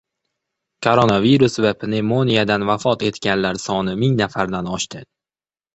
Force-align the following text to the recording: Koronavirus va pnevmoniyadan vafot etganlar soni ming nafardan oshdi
Koronavirus 0.85 1.59
va 1.65 1.75
pnevmoniyadan 1.83 2.67
vafot 2.71 3.07
etganlar 3.13 3.63
soni 3.69 3.99
ming 4.03 4.21
nafardan 4.25 4.75
oshdi 4.79 5.07